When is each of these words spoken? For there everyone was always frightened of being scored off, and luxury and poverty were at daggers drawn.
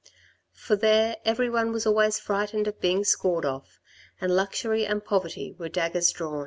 For 0.55 0.75
there 0.75 1.17
everyone 1.25 1.71
was 1.71 1.85
always 1.85 2.17
frightened 2.19 2.67
of 2.67 2.81
being 2.81 3.03
scored 3.03 3.45
off, 3.45 3.79
and 4.19 4.35
luxury 4.35 4.83
and 4.83 5.05
poverty 5.05 5.53
were 5.59 5.67
at 5.67 5.73
daggers 5.73 6.11
drawn. 6.11 6.39